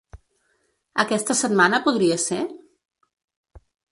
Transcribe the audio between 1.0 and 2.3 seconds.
Aquesta setmana podria